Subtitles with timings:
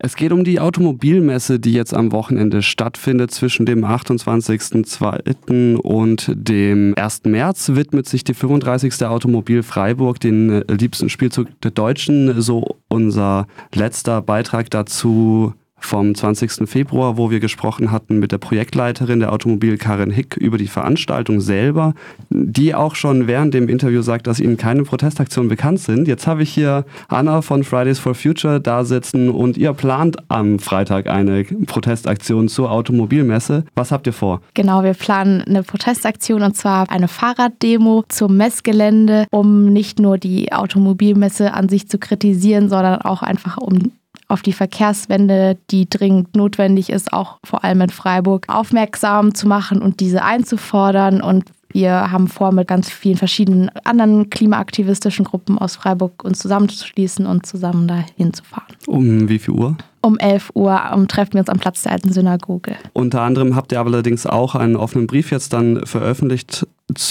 [0.00, 3.32] Es geht um die Automobilmesse, die jetzt am Wochenende stattfindet.
[3.32, 5.74] Zwischen dem 28.02.
[5.74, 7.22] und dem 1.
[7.24, 9.04] März widmet sich die 35.
[9.04, 12.40] Automobil Freiburg den äh, liebsten Spielzug der Deutschen.
[12.40, 16.68] So unser letzter Beitrag dazu vom 20.
[16.68, 21.40] Februar, wo wir gesprochen hatten mit der Projektleiterin der Automobil Karin Hick über die Veranstaltung
[21.40, 21.94] selber,
[22.30, 26.08] die auch schon während dem Interview sagt, dass ihnen keine Protestaktionen bekannt sind.
[26.08, 30.58] Jetzt habe ich hier Anna von Fridays for Future da sitzen und ihr plant am
[30.58, 33.64] Freitag eine Protestaktion zur Automobilmesse.
[33.74, 34.40] Was habt ihr vor?
[34.54, 40.52] Genau, wir planen eine Protestaktion und zwar eine Fahrraddemo zum Messgelände, um nicht nur die
[40.52, 43.92] Automobilmesse an sich zu kritisieren, sondern auch einfach um
[44.28, 49.80] auf die Verkehrswende, die dringend notwendig ist, auch vor allem in Freiburg, aufmerksam zu machen
[49.80, 51.22] und diese einzufordern.
[51.22, 57.26] Und wir haben vor, mit ganz vielen verschiedenen anderen klimaaktivistischen Gruppen aus Freiburg uns zusammenzuschließen
[57.26, 58.74] und zusammen dahin zu fahren.
[58.86, 59.76] Um wie viel Uhr?
[60.00, 62.76] Um 11 Uhr um, treffen wir uns am Platz der alten Synagoge.
[62.92, 66.66] Unter anderem habt ihr allerdings auch einen offenen Brief jetzt dann veröffentlicht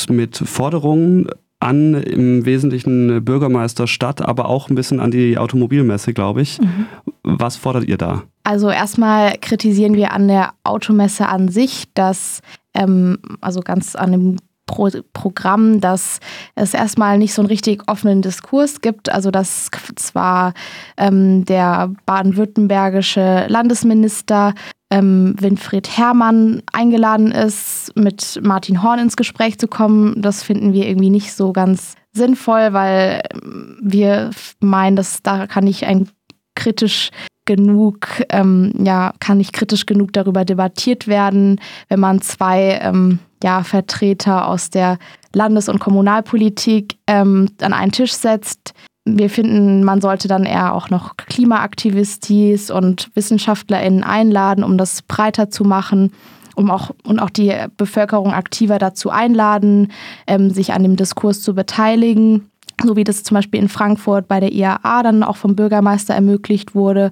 [0.09, 1.27] mit Forderungen
[1.59, 6.59] an im Wesentlichen Bürgermeister Stadt, aber auch ein bisschen an die Automobilmesse, glaube ich.
[6.59, 6.85] Mhm.
[7.23, 8.23] Was fordert ihr da?
[8.43, 12.41] Also erstmal kritisieren wir an der Automesse an sich, dass
[12.73, 16.19] ähm, also ganz an dem Pro Programm, dass
[16.55, 19.09] es erstmal nicht so einen richtig offenen Diskurs gibt.
[19.09, 20.53] Also dass zwar
[20.97, 24.53] ähm, der baden-württembergische Landesminister
[24.89, 30.21] ähm, Winfried Herrmann eingeladen ist, mit Martin Horn ins Gespräch zu kommen.
[30.21, 35.65] Das finden wir irgendwie nicht so ganz sinnvoll, weil ähm, wir meinen, dass da kann
[35.65, 36.09] nicht ein
[36.55, 37.11] kritisch
[37.45, 43.63] genug, ähm, ja, kann nicht kritisch genug darüber debattiert werden, wenn man zwei ähm, ja,
[43.63, 44.97] Vertreter aus der
[45.33, 48.73] Landes- und Kommunalpolitik ähm, an einen Tisch setzt,
[49.15, 55.49] wir finden, man sollte dann eher auch noch Klimaaktivistis und WissenschaftlerInnen einladen, um das breiter
[55.49, 56.11] zu machen,
[56.55, 59.91] um auch und auch die Bevölkerung aktiver dazu einladen,
[60.25, 62.49] ähm, sich an dem Diskurs zu beteiligen.
[62.83, 66.75] So wie das zum Beispiel in Frankfurt bei der IAA dann auch vom Bürgermeister ermöglicht
[66.75, 67.11] wurde.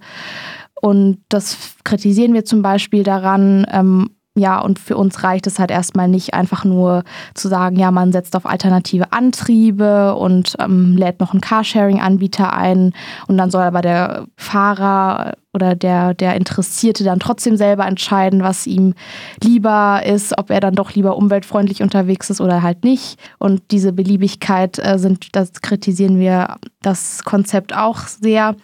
[0.79, 5.71] Und das kritisieren wir zum Beispiel daran, ähm, ja, und für uns reicht es halt
[5.71, 7.03] erstmal nicht einfach nur
[7.33, 12.93] zu sagen, ja, man setzt auf alternative Antriebe und ähm, lädt noch einen Carsharing-Anbieter ein
[13.27, 18.67] und dann soll aber der Fahrer oder der, der Interessierte dann trotzdem selber entscheiden, was
[18.67, 18.93] ihm
[19.41, 23.17] lieber ist, ob er dann doch lieber umweltfreundlich unterwegs ist oder halt nicht.
[23.39, 28.55] Und diese Beliebigkeit äh, sind, das kritisieren wir das Konzept auch sehr.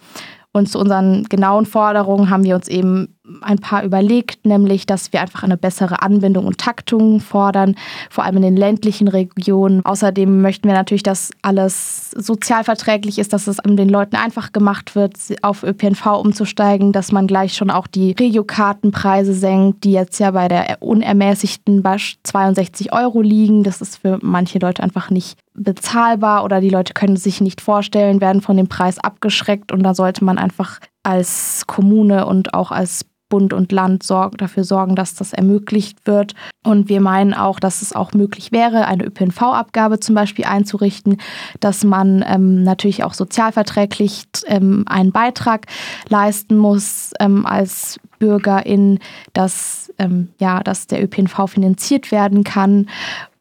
[0.53, 5.21] Und zu unseren genauen Forderungen haben wir uns eben ein paar überlegt, nämlich, dass wir
[5.21, 7.75] einfach eine bessere Anbindung und Taktung fordern,
[8.09, 9.85] vor allem in den ländlichen Regionen.
[9.85, 15.15] Außerdem möchten wir natürlich, dass alles sozialverträglich ist, dass es den Leuten einfach gemacht wird,
[15.41, 20.49] auf ÖPNV umzusteigen, dass man gleich schon auch die Regiokartenpreise senkt, die jetzt ja bei
[20.49, 23.63] der unermäßigten Basch 62 Euro liegen.
[23.63, 28.21] Das ist für manche Leute einfach nicht bezahlbar oder die Leute können sich nicht vorstellen,
[28.21, 33.05] werden von dem Preis abgeschreckt und da sollte man einfach als Kommune und auch als
[33.31, 36.35] Bund und Land sorg dafür sorgen, dass das ermöglicht wird.
[36.63, 41.17] Und wir meinen auch, dass es auch möglich wäre, eine ÖPNV-Abgabe zum Beispiel einzurichten,
[41.59, 45.65] dass man ähm, natürlich auch sozialverträglich ähm, einen Beitrag
[46.09, 48.99] leisten muss ähm, als Bürgerin,
[49.33, 52.87] dass, ähm, ja, dass der ÖPNV finanziert werden kann.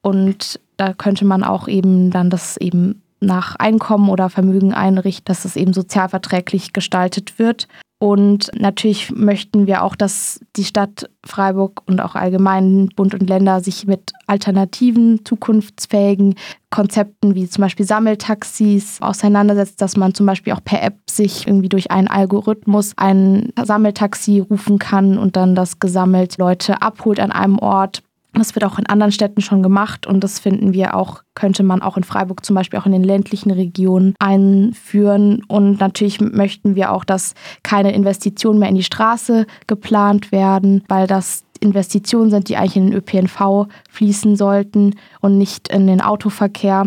[0.02, 5.44] Und da könnte man auch eben dann das eben nach Einkommen oder Vermögen einrichten, dass
[5.44, 7.68] es eben sozialverträglich gestaltet wird.
[8.02, 13.60] Und natürlich möchten wir auch, dass die Stadt Freiburg und auch allgemein Bund und Länder
[13.60, 16.34] sich mit alternativen, zukunftsfähigen
[16.70, 21.68] Konzepten wie zum Beispiel Sammeltaxis auseinandersetzt, dass man zum Beispiel auch per App sich irgendwie
[21.68, 27.58] durch einen Algorithmus ein Sammeltaxi rufen kann und dann das gesammelt Leute abholt an einem
[27.58, 31.62] Ort das wird auch in anderen Städten schon gemacht und das finden wir auch, könnte
[31.62, 35.42] man auch in Freiburg zum Beispiel auch in den ländlichen Regionen einführen.
[35.48, 41.06] Und natürlich möchten wir auch, dass keine Investitionen mehr in die Straße geplant werden, weil
[41.06, 46.86] das Investitionen sind, die eigentlich in den ÖPNV fließen sollten und nicht in den Autoverkehr.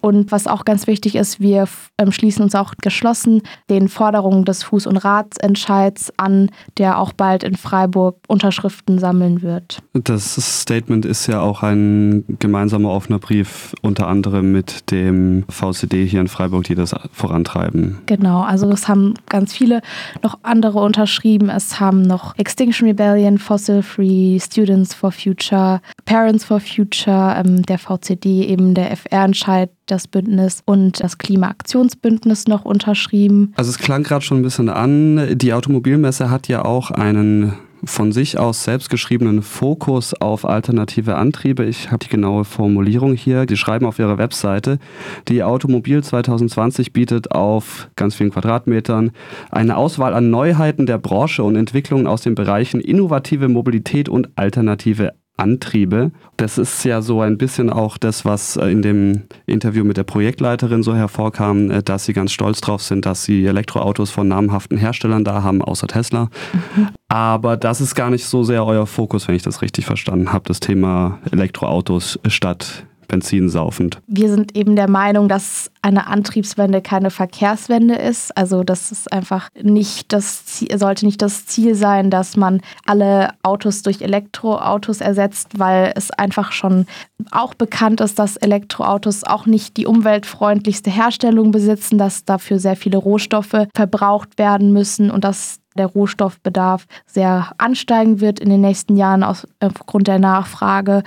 [0.00, 4.64] Und was auch ganz wichtig ist, wir ähm, schließen uns auch geschlossen den Forderungen des
[4.64, 9.78] Fuß- und Ratsentscheids an, der auch bald in Freiburg Unterschriften sammeln wird.
[9.92, 16.20] Das Statement ist ja auch ein gemeinsamer offener Brief, unter anderem mit dem VCD hier
[16.20, 17.98] in Freiburg, die das vorantreiben.
[18.06, 19.82] Genau, also es haben ganz viele
[20.22, 21.48] noch andere unterschrieben.
[21.48, 27.62] Es haben noch Extinction Rebellion, Fossil Free, wie Students for Future, Parents for Future, ähm,
[27.62, 33.54] der VCD, eben der FR-Entscheid, das Bündnis und das Klimaaktionsbündnis noch unterschrieben.
[33.56, 38.12] Also es klang gerade schon ein bisschen an, die Automobilmesse hat ja auch einen von
[38.12, 41.64] sich aus selbstgeschriebenen Fokus auf alternative Antriebe.
[41.64, 43.46] Ich habe die genaue Formulierung hier.
[43.46, 44.78] Die schreiben auf ihrer Webseite,
[45.28, 49.12] die Automobil 2020 bietet auf ganz vielen Quadratmetern
[49.50, 55.14] eine Auswahl an Neuheiten der Branche und Entwicklungen aus den Bereichen innovative Mobilität und alternative
[55.36, 56.12] Antriebe.
[56.36, 60.04] Das ist ja so ein bisschen auch das, was äh, in dem Interview mit der
[60.04, 64.76] Projektleiterin so hervorkam, äh, dass sie ganz stolz drauf sind, dass sie Elektroautos von namhaften
[64.76, 66.28] Herstellern da haben, außer Tesla.
[66.52, 66.88] Mhm.
[67.08, 70.44] Aber das ist gar nicht so sehr euer Fokus, wenn ich das richtig verstanden habe,
[70.46, 74.00] das Thema Elektroautos statt Benzin saufend.
[74.06, 78.34] Wir sind eben der Meinung, dass eine Antriebswende keine Verkehrswende ist.
[78.38, 83.34] Also das ist einfach nicht das Ziel, sollte nicht das Ziel sein, dass man alle
[83.42, 86.86] Autos durch Elektroautos ersetzt, weil es einfach schon
[87.30, 92.96] auch bekannt ist, dass Elektroautos auch nicht die umweltfreundlichste Herstellung besitzen, dass dafür sehr viele
[92.96, 99.22] Rohstoffe verbraucht werden müssen und dass der Rohstoffbedarf sehr ansteigen wird in den nächsten Jahren
[99.22, 101.02] aufgrund der Nachfrage.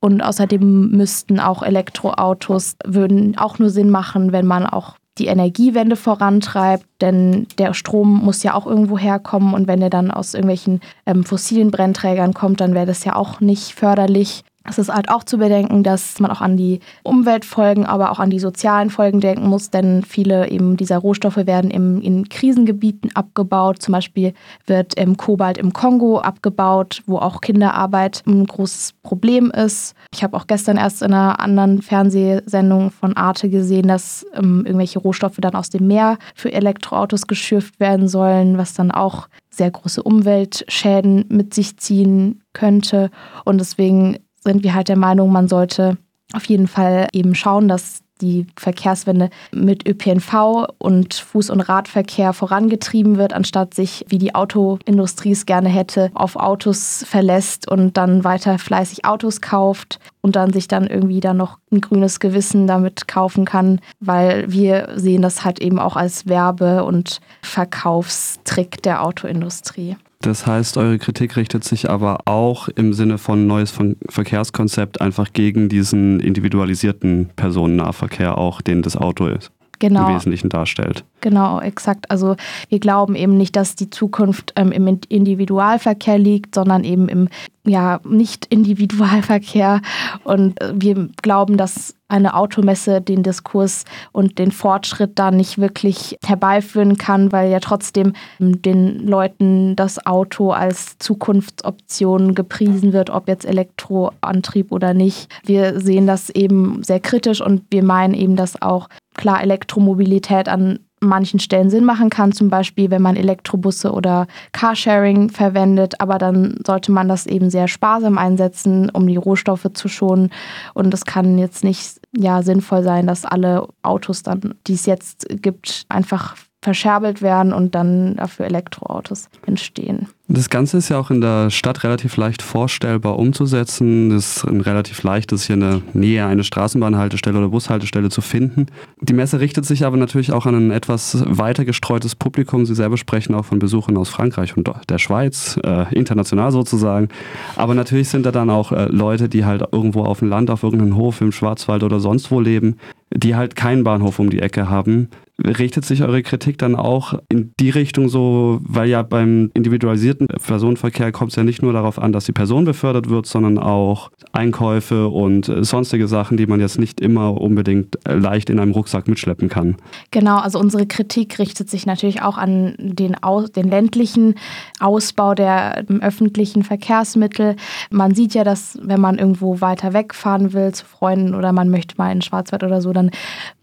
[0.00, 5.96] Und außerdem müssten auch Elektroautos, würden auch nur Sinn machen, wenn man auch die Energiewende
[5.96, 10.80] vorantreibt, denn der Strom muss ja auch irgendwo herkommen und wenn er dann aus irgendwelchen
[11.06, 14.42] ähm, fossilen Brennträgern kommt, dann wäre das ja auch nicht förderlich.
[14.66, 18.30] Es ist halt auch zu bedenken, dass man auch an die Umweltfolgen, aber auch an
[18.30, 23.82] die sozialen Folgen denken muss, denn viele eben dieser Rohstoffe werden im, in Krisengebieten abgebaut.
[23.82, 24.32] Zum Beispiel
[24.66, 29.94] wird im Kobalt im Kongo abgebaut, wo auch Kinderarbeit ein großes Problem ist.
[30.14, 34.98] Ich habe auch gestern erst in einer anderen Fernsehsendung von Arte gesehen, dass ähm, irgendwelche
[34.98, 40.02] Rohstoffe dann aus dem Meer für Elektroautos geschürft werden sollen, was dann auch sehr große
[40.02, 43.10] Umweltschäden mit sich ziehen könnte.
[43.44, 45.96] Und deswegen sind wir halt der Meinung, man sollte
[46.32, 53.18] auf jeden Fall eben schauen, dass die Verkehrswende mit ÖPNV und Fuß- und Radverkehr vorangetrieben
[53.18, 58.58] wird, anstatt sich, wie die Autoindustrie es gerne hätte, auf Autos verlässt und dann weiter
[58.58, 63.44] fleißig Autos kauft und dann sich dann irgendwie dann noch ein grünes Gewissen damit kaufen
[63.44, 69.96] kann, weil wir sehen das halt eben auch als Werbe- und Verkaufstrick der Autoindustrie.
[70.24, 73.74] Das heißt, eure Kritik richtet sich aber auch im Sinne von neues
[74.08, 79.52] Verkehrskonzept einfach gegen diesen individualisierten Personennahverkehr, auch den das Auto ist.
[79.88, 80.08] Genau.
[80.08, 81.04] im Wesentlichen darstellt.
[81.20, 82.10] Genau, exakt.
[82.10, 82.36] Also
[82.70, 87.28] wir glauben eben nicht, dass die Zukunft ähm, im Individualverkehr liegt, sondern eben im
[87.66, 89.80] ja, Nicht-Individualverkehr.
[90.24, 96.18] Und äh, wir glauben, dass eine Automesse den Diskurs und den Fortschritt da nicht wirklich
[96.24, 103.28] herbeiführen kann, weil ja trotzdem ähm, den Leuten das Auto als Zukunftsoption gepriesen wird, ob
[103.28, 105.28] jetzt Elektroantrieb oder nicht.
[105.44, 110.80] Wir sehen das eben sehr kritisch und wir meinen eben, dass auch klar Elektromobilität an
[111.00, 116.56] manchen Stellen Sinn machen kann, zum Beispiel wenn man Elektrobusse oder Carsharing verwendet, aber dann
[116.66, 120.30] sollte man das eben sehr sparsam einsetzen, um die Rohstoffe zu schonen.
[120.72, 125.26] Und es kann jetzt nicht ja, sinnvoll sein, dass alle Autos dann, die es jetzt
[125.42, 130.08] gibt, einfach verscherbelt werden und dann dafür Elektroautos entstehen.
[130.26, 134.10] Das Ganze ist ja auch in der Stadt relativ leicht vorstellbar umzusetzen.
[134.10, 138.66] Es ist relativ leicht, das hier in der Nähe eine Straßenbahnhaltestelle oder Bushaltestelle zu finden.
[139.02, 142.64] Die Messe richtet sich aber natürlich auch an ein etwas weiter gestreutes Publikum.
[142.64, 147.08] Sie selber sprechen auch von Besuchern aus Frankreich und der Schweiz, äh, international sozusagen.
[147.56, 150.62] Aber natürlich sind da dann auch äh, Leute, die halt irgendwo auf dem Land, auf
[150.62, 152.78] irgendeinem Hof im Schwarzwald oder sonst wo leben,
[153.14, 155.10] die halt keinen Bahnhof um die Ecke haben.
[155.42, 161.10] Richtet sich eure Kritik dann auch in die Richtung so, weil ja beim individualisierten Personenverkehr
[161.10, 165.08] kommt es ja nicht nur darauf an, dass die Person befördert wird, sondern auch Einkäufe
[165.08, 169.76] und sonstige Sachen, die man jetzt nicht immer unbedingt leicht in einem Rucksack mitschleppen kann.
[170.12, 174.36] Genau, also unsere Kritik richtet sich natürlich auch an den, Aus den ländlichen
[174.78, 177.56] Ausbau der öffentlichen Verkehrsmittel.
[177.90, 181.96] Man sieht ja, dass wenn man irgendwo weiter wegfahren will zu Freunden oder man möchte
[181.98, 183.10] mal in Schwarzwald oder so, dann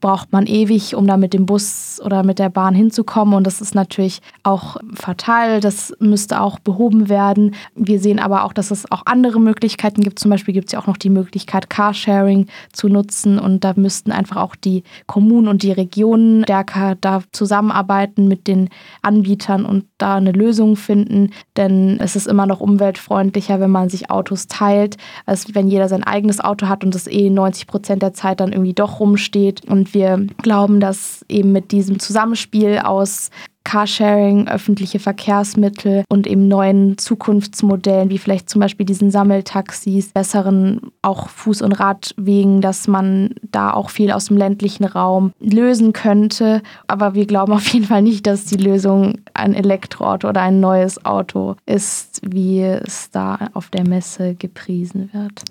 [0.01, 1.60] braucht man ewig, um da mit dem Bus
[2.03, 3.33] oder mit der Bahn hinzukommen.
[3.35, 5.59] Und das ist natürlich auch fatal.
[5.59, 7.55] Das müsste auch behoben werden.
[7.75, 10.19] Wir sehen aber auch, dass es auch andere Möglichkeiten gibt.
[10.19, 13.39] Zum Beispiel gibt es ja auch noch die Möglichkeit, Carsharing zu nutzen.
[13.39, 18.69] Und da müssten einfach auch die Kommunen und die Regionen stärker da zusammenarbeiten mit den
[19.01, 21.31] Anbietern und da eine Lösung finden.
[21.57, 26.03] Denn es ist immer noch umweltfreundlicher, wenn man sich Autos teilt, als wenn jeder sein
[26.03, 29.65] eigenes Auto hat und das eh 90 Prozent der Zeit dann irgendwie doch rumsteht.
[29.69, 33.29] Und wir glauben, dass mit diesem Zusammenspiel aus
[33.63, 41.29] Carsharing, öffentliche Verkehrsmittel und eben neuen Zukunftsmodellen, wie vielleicht zum Beispiel diesen Sammeltaxis, besseren auch
[41.29, 46.63] Fuß- und Radwegen, dass man da auch viel aus dem ländlichen Raum lösen könnte.
[46.87, 51.05] Aber wir glauben auf jeden Fall nicht, dass die Lösung ein Elektroauto oder ein neues
[51.05, 55.43] Auto ist, wie es da auf der Messe gepriesen wird.